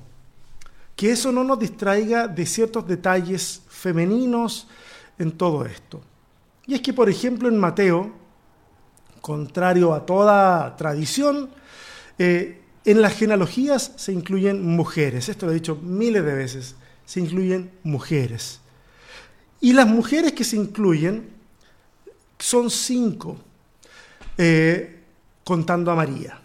que 0.96 1.12
eso 1.12 1.32
no 1.32 1.44
nos 1.44 1.60
distraiga 1.60 2.27
de 2.27 2.46
ciertos 2.46 2.88
detalles 2.88 3.62
femeninos 3.67 4.67
en 5.20 5.32
todo 5.32 5.65
esto. 5.65 6.01
Y 6.67 6.74
es 6.74 6.82
que, 6.82 6.94
por 6.94 7.10
ejemplo, 7.10 7.48
en 7.48 7.58
Mateo, 7.58 8.12
contrario 9.22 9.94
a 9.94 10.05
toda 10.05 10.75
tradición, 10.75 11.50
eh, 12.17 12.62
en 12.86 13.01
las 13.01 13.13
genealogías 13.13 13.94
se 13.96 14.13
incluyen 14.13 14.65
mujeres. 14.65 15.29
Esto 15.29 15.46
lo 15.46 15.51
he 15.51 15.55
dicho 15.55 15.75
miles 15.82 16.24
de 16.24 16.34
veces. 16.34 16.75
Se 17.05 17.20
incluyen 17.20 17.72
mujeres. 17.84 18.62
Y 19.60 19.74
las 19.74 19.88
mujeres 19.88 20.34
que 20.34 20.44
se 20.44 20.55
incluyen 20.55 21.29
son 22.38 22.70
cinco, 22.70 23.38
eh, 24.38 25.01
contando 25.44 25.91
a 25.91 25.96
María. 25.96 26.39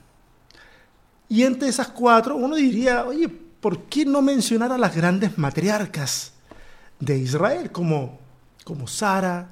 Y 1.30 1.44
entre 1.44 1.68
esas 1.68 1.86
cuatro, 1.86 2.34
uno 2.34 2.56
diría, 2.56 3.06
oye, 3.06 3.28
¿por 3.28 3.84
qué 3.84 4.04
no 4.04 4.20
mencionar 4.20 4.72
a 4.72 4.78
las 4.78 4.96
grandes 4.96 5.38
matriarcas 5.38 6.32
de 6.98 7.18
Israel, 7.18 7.70
como, 7.70 8.18
como 8.64 8.88
Sara, 8.88 9.48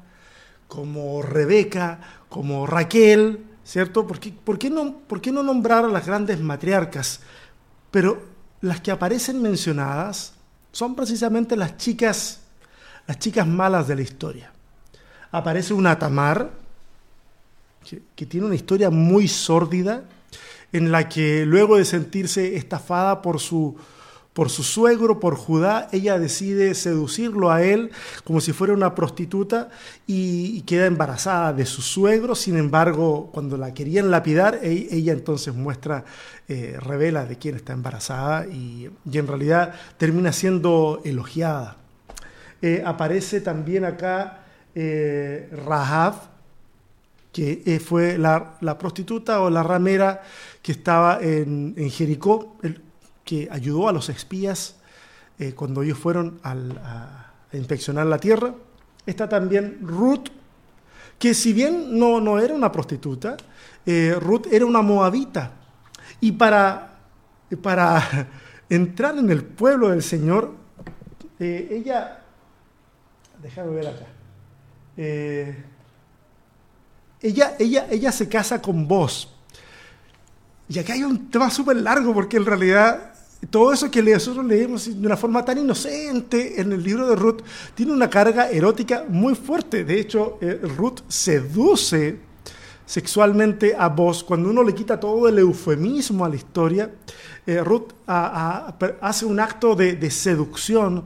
como 0.67 1.23
Rebeca, 1.23 2.01
como 2.29 2.67
Raquel, 2.67 3.45
¿cierto? 3.65 4.09
¿Por 4.09 4.19
qué, 4.19 4.33
por, 4.33 4.59
qué 4.59 4.71
no, 4.71 4.99
¿Por 4.99 5.21
qué 5.21 5.31
no 5.31 5.45
nombrar 5.45 5.85
a 5.85 5.89
las 5.89 6.05
grandes 6.05 6.41
matriarcas? 6.41 7.21
Pero 7.93 8.25
las 8.61 8.81
que 8.81 8.91
aparecen 8.91 9.41
mencionadas 9.41 10.33
son 10.73 10.97
precisamente 10.97 11.57
las 11.57 11.77
chicas, 11.77 12.41
las 13.07 13.21
chicas 13.21 13.47
malas 13.47 13.87
de 13.87 13.95
la 13.95 14.03
historia. 14.03 14.53
Aparece 15.31 15.75
una 15.75 15.97
Tamar, 15.97 16.51
que, 17.89 18.03
que 18.17 18.27
tiene 18.27 18.47
una 18.47 18.57
historia 18.57 18.91
muy 18.91 19.29
sórdida, 19.29 20.03
en 20.73 20.93
la 20.93 21.09
que 21.09 21.45
luego 21.47 21.77
de 21.77 21.85
sentirse 21.85 22.57
estafada 22.57 23.23
por 23.23 23.41
su, 23.41 23.77
por 24.39 24.51
su 24.51 24.63
suegro, 24.63 25.19
por 25.19 25.35
Judá, 25.35 25.89
ella 25.91 26.17
decide 26.17 26.75
seducirlo 26.77 27.51
a 27.51 27.63
él 27.63 27.91
como 28.23 28.41
si 28.41 28.53
fuera 28.53 28.73
una 28.73 28.95
prostituta 28.95 29.71
y, 30.07 30.63
queda 30.63 30.87
embarazada 30.87 31.53
de 31.53 31.67
su 31.67 31.83
suegro. 31.83 32.37
Sin 32.37 32.57
embargo, 32.57 33.31
cuando 33.33 33.57
la 33.57 33.75
querían 33.75 34.13
lapidar, 34.13 34.61
e, 34.63 34.89
ella 34.93 35.13
entonces 35.13 35.55
muestra, 35.55 36.05
eh, 36.47 36.77
revela 36.79 37.25
de 37.25 37.37
quién 37.37 37.57
está 37.57 37.73
embarazada 37.73 38.47
y, 38.47 38.89
en 39.13 39.27
realidad 39.27 39.75
termina 39.97 40.33
siendo 40.33 41.01
elogiada. 41.05 41.79
Eh, 42.63 42.83
aparece 42.87 43.41
también 43.41 43.85
acá 43.85 44.45
eh, 44.75 45.49
Rahab, 45.67 46.15
que 47.33 47.81
fue 47.85 48.19
la, 48.19 48.59
prostituta 48.79 49.41
o 49.41 49.51
la 49.51 49.63
ramera 49.63 50.23
que 50.63 50.73
estaba 50.73 51.19
en, 51.21 51.75
Jericó, 51.91 52.57
que 53.25 53.49
ayudó 53.51 53.89
a 53.89 53.93
los 53.93 54.09
espías 54.09 54.77
eh, 55.39 55.53
cuando 55.55 55.83
ellos 55.83 55.99
fueron 55.99 56.41
a, 56.43 57.33
inspeccionar 57.53 58.07
la 58.07 58.19
tierra. 58.19 58.55
Está 59.07 59.29
también 59.29 59.79
Ruth, 59.83 60.29
que 61.19 61.35
si 61.35 61.53
bien 61.53 61.99
no, 61.99 62.21
no 62.21 62.39
era 62.39 62.55
una 62.55 62.73
prostituta, 62.73 63.37
eh, 63.87 64.17
Ruth 64.21 64.47
era 64.51 64.67
una 64.67 64.83
moabita. 64.83 65.53
Y 66.21 66.33
para, 66.33 66.99
para 67.63 68.29
entrar 68.69 69.17
en 69.17 69.31
el 69.31 69.45
pueblo 69.45 69.91
del 69.91 70.03
Señor, 70.03 70.55
eh, 71.39 71.69
ella, 71.71 72.23
déjame 73.41 73.71
ver 73.71 73.87
acá, 73.87 74.07
ella, 77.21 77.55
ella, 77.59 77.87
ella 77.91 78.13
se 78.13 78.29
casa 78.29 78.61
con 78.61 78.87
vos. 78.87 79.29
Y 80.69 80.79
acá 80.79 80.93
hay 80.93 81.03
un 81.03 81.31
tema 81.31 81.51
súper 81.51 81.77
largo 81.77 82.13
porque 82.13 82.37
en 82.37 82.47
realidad 82.47 83.15
todo 83.51 83.73
eso 83.73 83.91
que 83.91 84.03
nosotros 84.03 84.45
leemos 84.45 84.87
de 84.87 85.07
una 85.07 85.17
forma 85.17 85.45
tan 85.45 85.59
inocente 85.59 86.61
en 86.61 86.73
el 86.73 86.83
libro 86.83 87.09
de 87.09 87.15
Ruth 87.15 87.41
tiene 87.75 87.93
una 87.93 88.11
carga 88.11 88.51
erótica 88.51 89.05
muy 89.09 89.35
fuerte. 89.35 89.85
De 89.85 90.01
hecho, 90.01 90.39
eh, 90.41 90.61
Ruth 90.77 91.01
seduce 91.09 92.19
sexualmente 92.85 93.77
a 93.79 93.89
vos. 93.89 94.25
Cuando 94.25 94.51
uno 94.51 94.63
le 94.63 94.75
quita 94.75 94.99
todo 94.99 95.29
el 95.29 95.39
eufemismo 95.39 96.25
a 96.25 96.29
la 96.29 96.37
historia, 96.37 96.91
eh, 97.47 97.63
Ruth 97.63 97.93
hace 98.07 99.25
un 99.25 99.39
acto 99.39 99.77
de, 99.77 100.11
seducción 100.11 101.05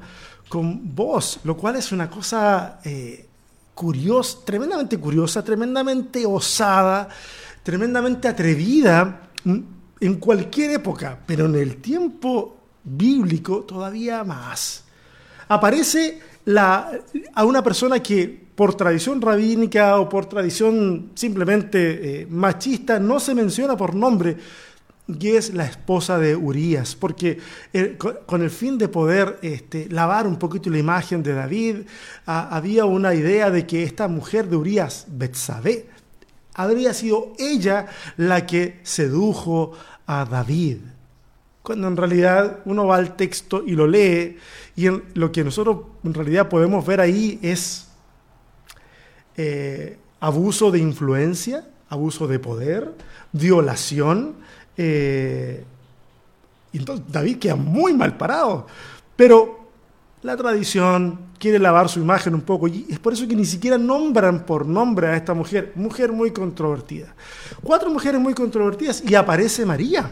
con 0.48 0.94
vos, 0.94 1.40
lo 1.44 1.56
cual 1.56 1.76
es 1.76 1.92
una 1.92 2.08
cosa 2.08 2.80
eh, 2.84 3.26
curiosa, 3.74 4.38
tremendamente 4.44 4.98
curiosa, 4.98 5.42
tremendamente 5.42 6.24
osada, 6.26 7.08
tremendamente 7.62 8.28
atrevida 8.28 9.30
en 9.44 10.14
cualquier 10.16 10.72
época, 10.72 11.18
pero 11.26 11.46
en 11.46 11.54
el 11.54 11.76
tiempo 11.76 12.56
bíblico 12.84 13.60
todavía 13.60 14.24
más. 14.24 14.84
Aparece 15.48 16.20
a 17.34 17.44
una 17.44 17.62
persona 17.62 18.02
que 18.02 18.42
por 18.54 18.74
tradición 18.74 19.20
rabínica 19.20 19.98
o 19.98 20.08
por 20.08 20.26
tradición 20.26 21.12
simplemente 21.14 22.22
eh, 22.22 22.26
machista 22.28 22.98
no 22.98 23.20
se 23.20 23.34
menciona 23.34 23.76
por 23.76 23.94
nombre, 23.94 24.36
y 25.08 25.28
es 25.28 25.52
la 25.52 25.64
esposa 25.64 26.18
de 26.18 26.36
Urias, 26.36 26.94
porque 26.94 27.38
eh, 27.72 27.96
con, 27.98 28.42
el 28.42 28.50
fin 28.50 28.78
de 28.78 28.88
poder 28.88 29.38
este, 29.42 29.88
lavar 29.88 30.26
un 30.26 30.38
poquito 30.38 30.70
la 30.70 30.78
imagen 30.78 31.22
de 31.22 31.34
David, 31.34 31.76
había 32.24 32.84
una 32.84 33.14
idea 33.14 33.50
de 33.50 33.66
que 33.66 33.82
esta 33.82 34.08
mujer 34.08 34.48
de 34.48 34.56
Urias, 34.56 35.06
Betsabé, 35.08 35.86
habría 36.54 36.94
sido 36.94 37.32
ella 37.38 37.86
la 38.16 38.46
que 38.46 38.80
sedujo 38.82 39.72
a 40.06 40.24
David. 40.24 40.78
Cuando 41.62 41.88
en 41.88 41.96
realidad 41.96 42.60
uno 42.64 42.86
va 42.86 42.96
al 42.96 43.16
texto 43.16 43.62
y 43.64 43.72
lo 43.72 43.86
lee, 43.86 44.36
y 44.76 44.88
lo 45.14 45.30
que 45.30 45.44
nosotros 45.44 45.78
en 46.04 46.14
realidad 46.14 46.48
podemos 46.48 46.84
ver 46.86 47.00
ahí 47.00 47.38
es 47.42 47.88
eh, 49.36 49.98
abuso 50.20 50.70
de 50.70 50.78
influencia, 50.78 51.66
abuso 51.88 52.26
de 52.26 52.38
poder, 52.38 52.92
violación. 53.32 54.36
Eh, 54.76 55.64
y 56.72 56.78
entonces 56.78 57.04
David 57.10 57.38
queda 57.38 57.56
muy 57.56 57.92
mal 57.92 58.16
parado. 58.16 58.66
Pero 59.16 59.70
la 60.22 60.36
tradición 60.36 61.32
quiere 61.38 61.58
lavar 61.58 61.88
su 61.88 62.00
imagen 62.00 62.34
un 62.34 62.42
poco 62.42 62.68
y 62.68 62.86
es 62.88 62.98
por 62.98 63.12
eso 63.12 63.26
que 63.26 63.34
ni 63.34 63.44
siquiera 63.44 63.76
nombran 63.76 64.46
por 64.46 64.66
nombre 64.66 65.08
a 65.08 65.16
esta 65.16 65.34
mujer, 65.34 65.72
mujer 65.74 66.12
muy 66.12 66.30
controvertida. 66.30 67.14
Cuatro 67.62 67.90
mujeres 67.90 68.20
muy 68.20 68.32
controvertidas 68.32 69.02
y 69.06 69.14
aparece 69.14 69.66
María. 69.66 70.10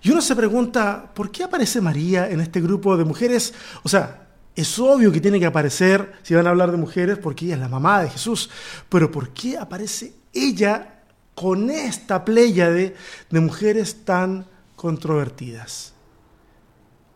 Y 0.00 0.10
uno 0.10 0.20
se 0.20 0.36
pregunta, 0.36 1.10
¿por 1.12 1.30
qué 1.30 1.42
aparece 1.42 1.80
María 1.80 2.30
en 2.30 2.40
este 2.40 2.60
grupo 2.60 2.96
de 2.96 3.04
mujeres? 3.04 3.52
O 3.82 3.88
sea, 3.88 4.28
es 4.54 4.78
obvio 4.78 5.10
que 5.10 5.20
tiene 5.20 5.40
que 5.40 5.46
aparecer, 5.46 6.12
si 6.22 6.34
van 6.34 6.46
a 6.46 6.50
hablar 6.50 6.70
de 6.70 6.76
mujeres, 6.76 7.18
porque 7.18 7.46
ella 7.46 7.54
es 7.54 7.60
la 7.60 7.68
mamá 7.68 8.02
de 8.02 8.10
Jesús, 8.10 8.48
pero 8.88 9.10
¿por 9.10 9.30
qué 9.30 9.58
aparece 9.58 10.12
ella 10.32 10.97
con 11.38 11.70
esta 11.70 12.24
pléyade 12.24 12.96
de 13.30 13.40
mujeres 13.40 14.04
tan 14.04 14.46
controvertidas? 14.74 15.92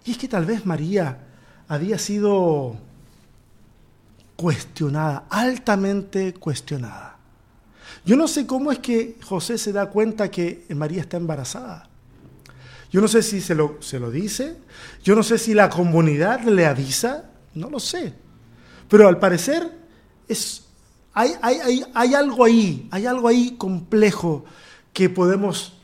Y 0.04 0.12
es 0.12 0.18
que 0.18 0.28
tal 0.28 0.44
vez 0.44 0.64
María 0.66 1.18
había 1.66 1.98
sido 1.98 2.76
cuestionada, 4.36 5.26
altamente 5.28 6.34
cuestionada. 6.34 7.18
Yo 8.04 8.16
no 8.16 8.28
sé 8.28 8.46
cómo 8.46 8.72
es 8.72 8.78
que 8.78 9.16
José 9.22 9.58
se 9.58 9.72
da 9.72 9.90
cuenta 9.90 10.30
que 10.30 10.66
María 10.70 11.00
está 11.00 11.16
embarazada. 11.16 11.88
Yo 12.90 13.00
no 13.00 13.08
sé 13.08 13.22
si 13.22 13.40
se 13.40 13.54
lo, 13.54 13.78
se 13.80 13.98
lo 13.98 14.10
dice, 14.10 14.56
yo 15.02 15.16
no 15.16 15.22
sé 15.22 15.38
si 15.38 15.54
la 15.54 15.70
comunidad 15.70 16.42
le 16.42 16.66
avisa, 16.66 17.30
no 17.54 17.70
lo 17.70 17.80
sé. 17.80 18.14
Pero 18.88 19.08
al 19.08 19.18
parecer 19.18 19.72
es, 20.28 20.66
hay, 21.14 21.33
hay, 21.42 21.85
hay 21.95 22.14
algo 22.14 22.45
ahí, 22.45 22.88
hay 22.90 23.07
algo 23.07 23.28
ahí 23.28 23.57
complejo 23.57 24.45
que 24.92 25.11
podemos 25.11 25.75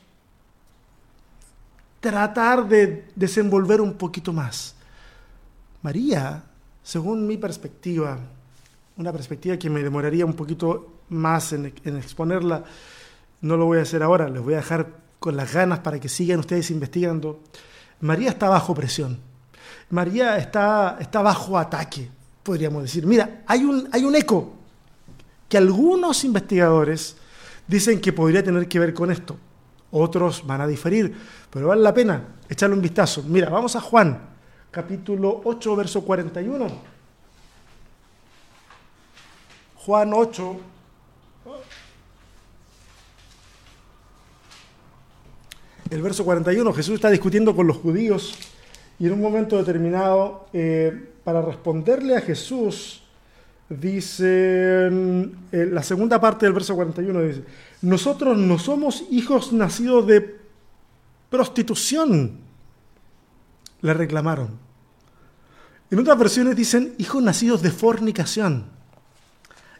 tratar 2.00 2.68
de 2.68 3.08
desenvolver 3.14 3.80
un 3.80 3.94
poquito 3.94 4.32
más. 4.32 4.74
María, 5.82 6.44
según 6.82 7.26
mi 7.26 7.36
perspectiva, 7.36 8.18
una 8.96 9.12
perspectiva 9.12 9.56
que 9.56 9.70
me 9.70 9.82
demoraría 9.82 10.24
un 10.24 10.34
poquito 10.34 11.02
más 11.10 11.52
en, 11.52 11.66
exponerla, 11.84 12.64
no 13.40 13.56
lo 13.56 13.66
voy 13.66 13.78
a 13.78 13.82
hacer 13.82 14.02
ahora, 14.02 14.28
les 14.28 14.42
voy 14.42 14.54
a 14.54 14.58
dejar 14.58 14.88
con 15.18 15.36
las 15.36 15.52
ganas 15.52 15.80
para 15.80 16.00
que 16.00 16.08
sigan 16.08 16.40
ustedes 16.40 16.70
investigando. 16.70 17.40
María 18.00 18.30
está 18.30 18.48
bajo 18.48 18.74
presión. 18.74 19.18
María 19.90 20.36
está, 20.38 20.96
está 21.00 21.22
bajo 21.22 21.58
ataque, 21.58 22.08
podríamos 22.42 22.82
decir. 22.82 23.06
Mira, 23.06 23.42
hay 23.46 23.64
un, 23.64 23.88
hay 23.92 24.04
un 24.04 24.14
eco 24.14 24.57
que 25.48 25.56
algunos 25.56 26.24
investigadores 26.24 27.16
dicen 27.66 28.00
que 28.00 28.12
podría 28.12 28.42
tener 28.42 28.68
que 28.68 28.78
ver 28.78 28.94
con 28.94 29.10
esto. 29.10 29.36
Otros 29.90 30.46
van 30.46 30.60
a 30.60 30.66
diferir, 30.66 31.14
pero 31.50 31.68
vale 31.68 31.82
la 31.82 31.94
pena 31.94 32.36
echarle 32.48 32.76
un 32.76 32.82
vistazo. 32.82 33.22
Mira, 33.22 33.48
vamos 33.48 33.74
a 33.76 33.80
Juan, 33.80 34.20
capítulo 34.70 35.40
8, 35.44 35.76
verso 35.76 36.02
41. 36.02 36.66
Juan 39.76 40.12
8. 40.12 40.60
El 45.90 46.02
verso 46.02 46.22
41, 46.22 46.70
Jesús 46.74 46.96
está 46.96 47.08
discutiendo 47.08 47.56
con 47.56 47.66
los 47.66 47.78
judíos 47.78 48.38
y 48.98 49.06
en 49.06 49.12
un 49.14 49.22
momento 49.22 49.56
determinado, 49.56 50.46
eh, 50.52 51.12
para 51.24 51.40
responderle 51.40 52.16
a 52.16 52.20
Jesús, 52.20 53.04
dice, 53.68 54.86
en 54.86 55.34
la 55.52 55.82
segunda 55.82 56.20
parte 56.20 56.46
del 56.46 56.52
verso 56.52 56.74
41 56.74 57.22
dice, 57.22 57.44
nosotros 57.82 58.36
no 58.36 58.58
somos 58.58 59.04
hijos 59.10 59.52
nacidos 59.52 60.06
de 60.06 60.38
prostitución, 61.30 62.38
le 63.80 63.94
reclamaron. 63.94 64.68
En 65.90 65.98
otras 65.98 66.18
versiones 66.18 66.56
dicen 66.56 66.94
hijos 66.98 67.22
nacidos 67.22 67.62
de 67.62 67.70
fornicación. 67.70 68.66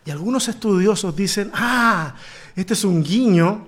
Y 0.05 0.11
algunos 0.11 0.49
estudiosos 0.49 1.15
dicen, 1.15 1.51
ah, 1.53 2.15
este 2.57 2.73
es 2.73 2.85
un 2.85 3.03
guiño. 3.03 3.67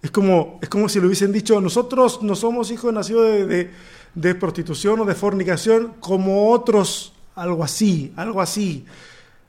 Es 0.00 0.10
como, 0.10 0.58
es 0.62 0.68
como 0.68 0.88
si 0.88 1.00
le 1.00 1.06
hubiesen 1.06 1.32
dicho, 1.32 1.60
nosotros 1.60 2.22
no 2.22 2.34
somos 2.34 2.70
hijos 2.70 2.92
nacidos 2.94 3.46
de, 3.46 3.70
de, 4.14 4.34
prostitución 4.34 5.00
o 5.00 5.04
de 5.04 5.14
fornicación 5.14 5.94
como 6.00 6.50
otros, 6.50 7.12
algo 7.34 7.62
así, 7.62 8.12
algo 8.16 8.40
así. 8.40 8.86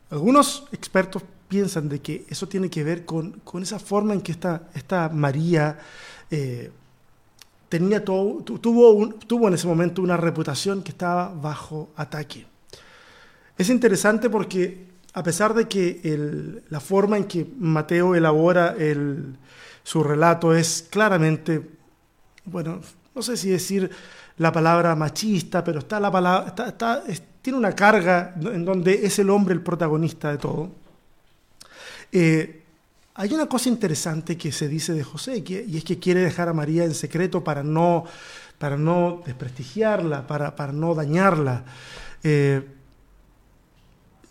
Algunos 0.09 0.65
expertos 0.71 1.23
piensan 1.47 1.89
de 1.89 1.99
que 1.99 2.25
eso 2.29 2.47
tiene 2.47 2.69
que 2.69 2.83
ver 2.83 3.05
con, 3.05 3.33
con 3.43 3.63
esa 3.63 3.79
forma 3.79 4.13
en 4.13 4.21
que 4.21 4.31
esta, 4.31 4.69
esta 4.73 5.09
María 5.09 5.77
eh, 6.29 6.71
tenía 7.69 8.03
todo, 8.03 8.41
tuvo, 8.43 9.09
tuvo 9.09 9.47
en 9.47 9.53
ese 9.53 9.67
momento 9.67 10.01
una 10.01 10.17
reputación 10.17 10.83
que 10.83 10.91
estaba 10.91 11.29
bajo 11.33 11.89
ataque. 11.95 12.45
Es 13.57 13.69
interesante 13.69 14.29
porque 14.29 14.85
a 15.13 15.23
pesar 15.23 15.53
de 15.53 15.67
que 15.67 16.61
la 16.69 16.79
forma 16.79 17.17
en 17.17 17.25
que 17.25 17.47
Mateo 17.57 18.13
elabora 18.13 18.75
su 19.83 20.03
relato 20.03 20.53
es 20.53 20.85
claramente, 20.89 21.67
bueno, 22.45 22.81
no 23.15 23.21
sé 23.21 23.35
si 23.35 23.49
decir 23.49 23.89
la 24.37 24.51
palabra 24.51 24.95
machista, 24.95 25.63
pero 25.63 25.79
está 25.79 25.99
la 25.99 26.11
palabra, 26.11 26.53
tiene 27.41 27.57
una 27.57 27.73
carga 27.73 28.35
en 28.39 28.65
donde 28.65 29.05
es 29.05 29.17
el 29.19 29.29
hombre 29.29 29.53
el 29.53 29.61
protagonista 29.61 30.31
de 30.31 30.37
todo. 30.37 30.71
Eh, 32.11 32.63
hay 33.15 33.33
una 33.33 33.47
cosa 33.47 33.69
interesante 33.69 34.37
que 34.37 34.51
se 34.51 34.67
dice 34.67 34.93
de 34.93 35.03
José, 35.03 35.43
y 35.47 35.77
es 35.77 35.83
que 35.83 35.97
quiere 35.97 36.21
dejar 36.21 36.49
a 36.49 36.53
María 36.53 36.83
en 36.83 36.93
secreto 36.93 37.43
para 37.43 37.63
no, 37.63 38.05
para 38.59 38.77
no 38.77 39.23
desprestigiarla, 39.25 40.27
para, 40.27 40.55
para 40.55 40.71
no 40.71 40.93
dañarla. 40.93 41.65
Eh, 42.23 42.63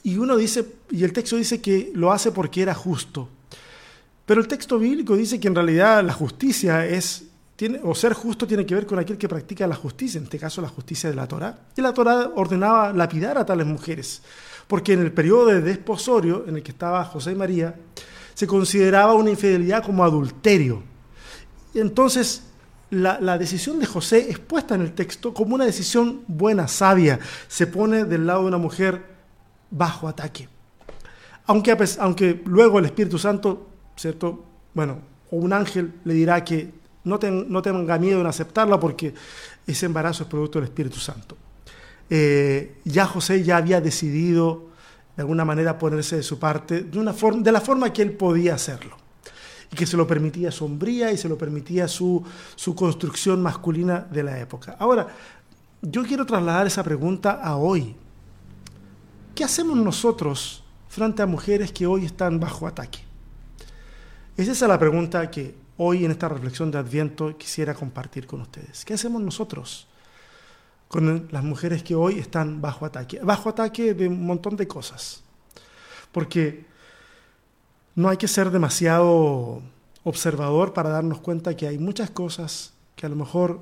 y 0.04 0.16
uno 0.18 0.36
dice, 0.36 0.64
y 0.90 1.02
el 1.02 1.12
texto 1.12 1.36
dice 1.36 1.60
que 1.60 1.90
lo 1.94 2.12
hace 2.12 2.30
porque 2.30 2.62
era 2.62 2.74
justo. 2.74 3.28
Pero 4.24 4.40
el 4.40 4.46
texto 4.46 4.78
bíblico 4.78 5.16
dice 5.16 5.40
que 5.40 5.48
en 5.48 5.54
realidad 5.56 6.04
la 6.04 6.12
justicia 6.12 6.86
es, 6.86 7.24
o 7.82 7.94
ser 7.94 8.12
justo 8.12 8.46
tiene 8.46 8.66
que 8.66 8.74
ver 8.74 8.86
con 8.86 8.98
aquel 8.98 9.16
que 9.16 9.28
practica 9.28 9.66
la 9.66 9.74
justicia, 9.74 10.18
en 10.18 10.24
este 10.24 10.38
caso 10.38 10.60
la 10.60 10.68
justicia 10.68 11.08
de 11.08 11.16
la 11.16 11.26
Torá. 11.26 11.58
Y 11.74 11.80
la 11.80 11.94
Torá 11.94 12.32
ordenaba 12.34 12.92
lapidar 12.92 13.38
a 13.38 13.46
tales 13.46 13.66
mujeres, 13.66 14.22
porque 14.66 14.92
en 14.92 15.00
el 15.00 15.12
periodo 15.12 15.46
de 15.46 15.62
desposorio 15.62 16.44
en 16.46 16.56
el 16.56 16.62
que 16.62 16.72
estaba 16.72 17.04
José 17.04 17.32
y 17.32 17.34
María, 17.34 17.74
se 18.34 18.46
consideraba 18.46 19.14
una 19.14 19.30
infidelidad 19.30 19.82
como 19.82 20.04
adulterio. 20.04 20.82
Y 21.72 21.80
entonces 21.80 22.42
la, 22.90 23.18
la, 23.20 23.38
decisión 23.38 23.78
de 23.78 23.86
José 23.86 24.30
es 24.30 24.38
puesta 24.38 24.74
en 24.74 24.82
el 24.82 24.92
texto 24.92 25.32
como 25.32 25.54
una 25.54 25.64
decisión 25.64 26.22
buena, 26.26 26.68
sabia. 26.68 27.18
Se 27.48 27.66
pone 27.66 28.04
del 28.04 28.26
lado 28.26 28.42
de 28.42 28.48
una 28.48 28.58
mujer 28.58 29.02
bajo 29.70 30.08
ataque. 30.08 30.48
Aunque, 31.46 31.76
aunque 32.00 32.42
luego 32.44 32.78
el 32.78 32.84
Espíritu 32.84 33.18
Santo, 33.18 33.68
¿cierto? 33.96 34.44
Bueno, 34.74 34.98
o 35.30 35.36
un 35.36 35.52
ángel 35.52 35.94
le 36.04 36.12
dirá 36.12 36.44
que 36.44 36.72
no, 37.06 37.18
no 37.48 37.62
tenga 37.62 37.98
miedo 37.98 38.20
en 38.20 38.26
aceptarla 38.26 38.78
porque 38.78 39.14
ese 39.66 39.86
embarazo 39.86 40.24
es 40.24 40.28
producto 40.28 40.58
del 40.58 40.68
Espíritu 40.68 40.98
Santo. 40.98 41.36
Eh, 42.10 42.78
ya 42.84 43.06
José 43.06 43.42
ya 43.42 43.56
había 43.56 43.80
decidido 43.80 44.66
de 45.16 45.22
alguna 45.22 45.44
manera 45.44 45.78
ponerse 45.78 46.16
de 46.16 46.22
su 46.22 46.38
parte 46.38 46.82
de, 46.82 46.98
una 46.98 47.12
forma, 47.12 47.42
de 47.42 47.52
la 47.52 47.60
forma 47.60 47.92
que 47.92 48.02
él 48.02 48.12
podía 48.12 48.54
hacerlo 48.54 48.96
y 49.72 49.76
que 49.76 49.86
se 49.86 49.96
lo 49.96 50.06
permitía 50.06 50.50
sombría 50.50 51.10
y 51.12 51.16
se 51.16 51.28
lo 51.28 51.38
permitía 51.38 51.88
su, 51.88 52.22
su 52.54 52.74
construcción 52.74 53.40
masculina 53.40 54.06
de 54.10 54.22
la 54.22 54.38
época. 54.38 54.76
Ahora, 54.78 55.08
yo 55.82 56.02
quiero 56.04 56.26
trasladar 56.26 56.66
esa 56.66 56.82
pregunta 56.82 57.32
a 57.32 57.56
hoy. 57.56 57.94
¿Qué 59.34 59.44
hacemos 59.44 59.76
nosotros 59.76 60.64
frente 60.88 61.22
a 61.22 61.26
mujeres 61.26 61.70
que 61.70 61.86
hoy 61.86 62.04
están 62.04 62.40
bajo 62.40 62.66
ataque? 62.66 62.98
Esa 64.36 64.52
es 64.52 64.60
la 64.60 64.78
pregunta 64.78 65.30
que 65.30 65.65
hoy 65.78 66.04
en 66.04 66.10
esta 66.10 66.28
reflexión 66.28 66.70
de 66.70 66.78
Adviento 66.78 67.36
quisiera 67.36 67.74
compartir 67.74 68.26
con 68.26 68.40
ustedes. 68.40 68.84
¿Qué 68.84 68.94
hacemos 68.94 69.22
nosotros? 69.22 69.86
con 70.88 71.28
las 71.30 71.44
mujeres 71.44 71.82
que 71.82 71.94
hoy 71.94 72.18
están 72.18 72.60
bajo 72.60 72.86
ataque. 72.86 73.18
Bajo 73.22 73.48
ataque 73.48 73.94
de 73.94 74.08
un 74.08 74.24
montón 74.24 74.56
de 74.56 74.68
cosas. 74.68 75.22
Porque 76.12 76.64
no 77.94 78.08
hay 78.08 78.16
que 78.16 78.28
ser 78.28 78.50
demasiado 78.50 79.62
observador 80.04 80.72
para 80.72 80.90
darnos 80.90 81.20
cuenta 81.20 81.56
que 81.56 81.66
hay 81.66 81.78
muchas 81.78 82.10
cosas 82.10 82.72
que 82.94 83.06
a 83.06 83.08
lo 83.08 83.16
mejor 83.16 83.60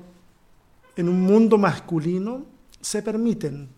en 0.95 1.09
un 1.09 1.21
mundo 1.21 1.57
masculino 1.57 2.45
se 2.79 3.01
permiten, 3.01 3.69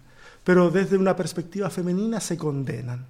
pero 0.44 0.70
desde 0.70 0.98
una 0.98 1.16
perspectiva 1.16 1.70
femenina 1.70 2.20
se 2.20 2.38
condenan. 2.38 3.08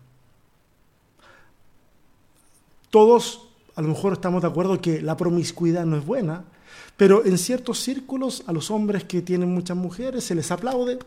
Todos 2.89 3.49
a 3.77 3.81
lo 3.83 3.89
mejor 3.89 4.13
estamos 4.13 4.41
de 4.41 4.47
acuerdo 4.47 4.81
que 4.81 5.03
la 5.03 5.15
promiscuidad 5.15 5.85
no 5.85 5.97
es 5.97 6.05
buena, 6.05 6.43
pero 6.97 7.23
en 7.23 7.37
ciertos 7.37 7.79
círculos 7.79 8.43
a 8.47 8.51
los 8.51 8.71
hombres 8.71 9.03
que 9.03 9.21
tienen 9.21 9.53
muchas 9.53 9.77
mujeres 9.77 10.23
se 10.23 10.33
les 10.33 10.49
aplaude, 10.49 10.97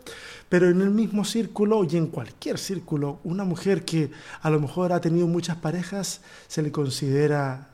pero 0.49 0.69
en 0.69 0.81
el 0.81 0.91
mismo 0.91 1.25
círculo 1.25 1.83
y 1.83 1.97
en 1.97 2.07
cualquier 2.07 2.59
círculo, 2.59 3.19
una 3.25 3.43
mujer 3.43 3.85
que 3.85 4.13
a 4.41 4.51
lo 4.51 4.61
mejor 4.61 4.93
ha 4.93 5.01
tenido 5.01 5.27
muchas 5.27 5.57
parejas 5.57 6.21
se 6.47 6.63
le 6.63 6.71
considera 6.71 7.71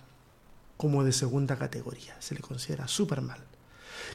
como 0.78 1.04
de 1.04 1.12
segunda 1.12 1.56
categoría, 1.56 2.16
se 2.18 2.35
le 2.35 2.40
considera 2.40 2.88
súper 2.88 3.20
mal. 3.20 3.45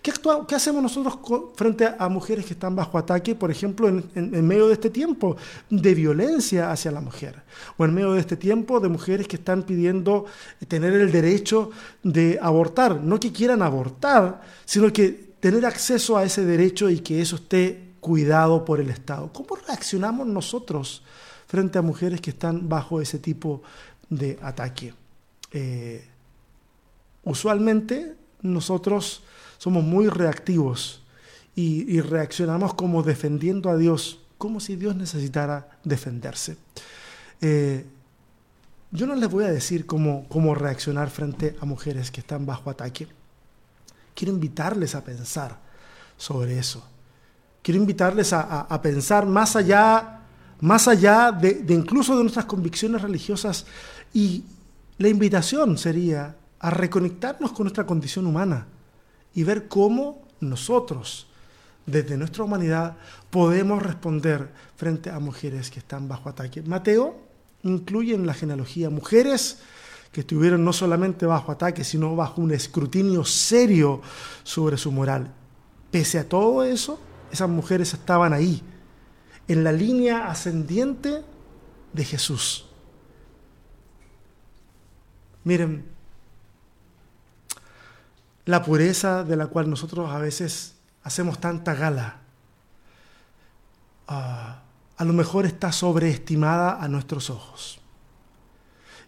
¿Qué, 0.02 0.56
hacemos 0.56 0.82
nosotros 0.82 1.20
frente 1.56 1.88
a 1.98 2.10
mujeres 2.10 2.46
que 2.46 2.54
están 2.54 2.76
bajo 2.76 2.98
ataque, 2.98 3.36
por 3.36 3.52
ejemplo, 3.52 3.88
en, 3.88 4.48
medio 4.48 4.68
de 4.68 4.74
este 4.74 4.90
tiempo 4.90 5.38
de 5.70 5.94
violencia 5.94 6.72
hacia 6.72 6.92
la 6.92 7.02
mujer? 7.02 7.44
O 7.78 7.86
en 7.86 7.94
medio 7.94 8.14
de 8.14 8.20
este 8.20 8.36
tiempo 8.36 8.80
de 8.80 8.90
mujeres 8.90 9.28
que 9.28 9.36
están 9.36 9.62
pidiendo 9.62 10.26
tener 10.68 10.94
el 10.94 11.12
derecho 11.12 11.70
de 12.02 12.40
abortar. 12.42 13.00
No 13.00 13.20
que 13.20 13.32
quieran 13.32 13.62
abortar, 13.62 14.42
sino 14.66 14.92
que 14.92 15.36
tener 15.40 15.68
acceso 15.68 16.18
a 16.18 16.24
ese 16.24 16.46
derecho 16.46 16.90
y 16.90 17.02
que 17.02 17.22
eso 17.22 17.36
esté 17.36 17.92
cuidado 18.00 18.66
por 18.66 18.80
el 18.80 18.90
Estado. 18.90 19.32
¿Cómo 19.32 19.56
reaccionamos 19.68 20.26
nosotros 20.26 21.04
frente 21.46 21.78
a 21.78 21.84
mujeres 21.84 22.22
que 22.22 22.32
están 22.32 22.68
bajo 22.68 23.02
ese 23.02 23.20
tipo 23.20 23.62
de 24.10 24.40
ataque? 24.42 24.96
Eh, 25.52 26.08
usualmente 27.24 28.16
nosotros 28.42 29.22
somos 29.62 29.84
muy 29.84 30.10
reactivos 30.10 31.04
y, 31.56 32.02
reaccionamos 32.02 32.74
como 32.74 33.04
defendiendo 33.04 33.70
a 33.70 33.78
Dios, 33.78 34.20
como 34.40 34.60
si 34.60 34.76
Dios 34.76 34.96
necesitara 34.96 35.70
defenderse. 35.84 36.58
Eh, 37.42 37.86
yo 38.90 39.06
no 39.06 39.14
les 39.14 39.30
voy 39.30 39.44
a 39.44 39.52
decir 39.52 39.86
cómo, 39.86 40.26
cómo 40.30 40.56
reaccionar 40.56 41.12
frente 41.12 41.56
a 41.62 41.66
mujeres 41.66 42.10
que 42.10 42.22
están 42.22 42.44
bajo 42.44 42.72
ataque. 42.72 43.08
Quiero 44.16 44.34
invitarles 44.34 44.96
a 44.96 45.04
pensar 45.04 45.60
sobre 46.18 46.58
eso. 46.58 46.84
Quiero 47.62 47.80
invitarles 47.80 48.34
a, 48.34 48.82
pensar 48.82 49.28
más 49.28 49.56
allá, 49.56 50.22
más 50.60 50.88
allá 50.88 51.32
de, 51.32 51.54
de, 51.54 51.76
incluso 51.76 52.18
de 52.18 52.24
nuestras 52.24 52.46
convicciones 52.46 53.04
religiosas. 53.04 53.68
Y 54.12 54.44
la 54.98 55.08
invitación 55.08 55.78
sería 55.78 56.36
a 56.58 56.72
reconectarnos 56.72 57.52
con 57.52 57.66
nuestra 57.66 57.86
condición 57.86 58.26
humana 58.26 58.66
y 59.34 59.44
ver 59.44 59.68
cómo 59.68 60.28
nosotros, 60.40 61.28
desde 61.86 62.18
nuestra 62.18 62.44
humanidad, 62.44 62.98
podemos 63.30 63.82
responder 63.82 64.50
frente 64.76 65.10
a 65.10 65.20
mujeres 65.20 65.70
que 65.70 65.80
están 65.80 66.08
bajo 66.08 66.30
ataque. 66.30 66.62
Mateo 66.62 67.20
incluye 67.64 68.14
en 68.14 68.26
la 68.26 68.34
genealogía 68.34 68.90
mujeres 68.90 69.60
que 70.12 70.22
estuvieron 70.22 70.66
no 70.66 70.74
solamente 70.74 71.26
bajo 71.26 71.52
ataque, 71.52 71.84
sino 71.84 72.16
bajo 72.16 72.42
un 72.42 72.52
escrutinio 72.52 73.24
serio 73.24 74.02
sobre 74.44 74.78
su 74.78 74.92
moral. 74.92 75.34
Pese 75.90 76.20
a 76.20 76.28
todo 76.28 76.64
eso, 76.64 77.00
esas 77.32 77.50
mujeres 77.50 77.94
estaban 77.94 78.34
ahí, 78.34 78.62
en 79.48 79.64
la 79.64 79.72
línea 79.72 80.30
ascendiente 80.30 81.24
de 81.94 82.06
Jesús. 82.06 82.66
Miren, 85.44 85.86
la 88.46 88.64
pureza 88.64 89.24
de 89.24 89.36
la 89.36 89.48
cual 89.48 89.70
nosotros 89.70 90.10
a 90.12 90.18
veces 90.18 90.76
hacemos 91.04 91.40
tanta 91.40 91.74
gala, 91.74 92.22
ah, 94.08 94.62
a 94.98 95.04
lo 95.04 95.14
mejor 95.14 95.46
está 95.46 95.72
sobreestimada 95.72 96.82
a 96.82 96.88
nuestros 96.88 97.30
ojos. 97.30 97.80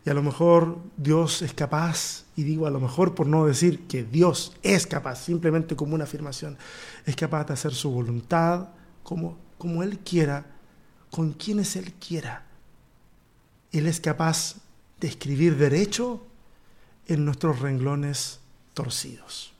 Y 0.05 0.09
a 0.09 0.13
lo 0.13 0.21
mejor 0.21 0.79
Dios 0.97 1.41
es 1.41 1.53
capaz, 1.53 2.25
y 2.35 2.43
digo 2.43 2.67
a 2.67 2.71
lo 2.71 2.79
mejor 2.79 3.15
por 3.15 3.27
no 3.27 3.45
decir 3.45 3.87
que 3.87 4.03
Dios 4.03 4.53
es 4.61 4.85
capaz, 4.85 5.23
simplemente 5.23 5.75
como 5.75 5.95
una 5.95 6.03
afirmación, 6.03 6.57
es 7.05 7.15
capaz 7.15 7.45
de 7.45 7.53
hacer 7.53 7.73
su 7.73 7.89
voluntad 7.89 8.69
como, 9.03 9.37
como 9.57 9.81
Él 9.81 9.99
quiera, 9.99 10.45
con 11.09 11.31
quienes 11.31 11.75
Él 11.75 11.93
quiera. 11.93 12.45
Él 13.71 13.87
es 13.87 14.01
capaz 14.01 14.55
de 14.99 15.07
escribir 15.07 15.57
derecho 15.57 16.25
en 17.07 17.23
nuestros 17.23 17.59
renglones 17.59 18.39
torcidos. 18.73 19.53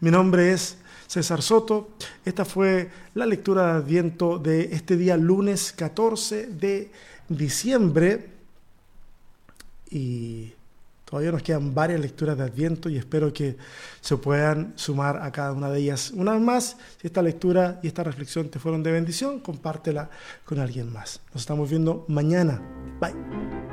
Mi 0.00 0.10
nombre 0.10 0.52
es 0.52 0.76
César 1.06 1.42
Soto. 1.42 1.90
Esta 2.24 2.44
fue 2.44 2.90
la 3.14 3.26
lectura 3.26 3.66
de 3.66 3.78
Adviento 3.78 4.38
de 4.38 4.74
este 4.74 4.96
día 4.96 5.16
lunes 5.16 5.72
14 5.72 6.48
de 6.48 6.90
diciembre. 7.28 8.30
y 9.90 10.52
todavía 11.04 11.30
nos 11.30 11.42
quedan 11.42 11.72
varias 11.72 12.00
lecturas 12.00 12.36
de 12.36 12.42
Adviento 12.42 12.88
y 12.88 12.96
espero 12.96 13.32
que 13.32 13.56
se 14.00 14.16
puedan 14.16 14.72
sumar 14.74 15.22
a 15.22 15.30
cada 15.30 15.52
una 15.52 15.70
de 15.70 15.78
ellas. 15.78 16.10
Una 16.10 16.32
vez 16.32 16.40
más, 16.40 16.76
si 17.00 17.06
esta 17.06 17.22
lectura 17.22 17.78
y 17.84 17.86
esta 17.86 18.02
reflexión 18.02 18.48
te 18.48 18.58
fueron 18.58 18.82
de 18.82 18.90
bendición, 18.90 19.38
compártela 19.38 20.10
con 20.44 20.58
alguien 20.58 20.92
más. 20.92 21.20
Nos 21.32 21.42
estamos 21.42 21.70
viendo 21.70 22.04
mañana. 22.08 22.60
Bye. 23.00 23.63